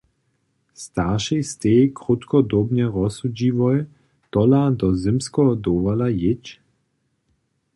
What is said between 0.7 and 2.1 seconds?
Staršej stej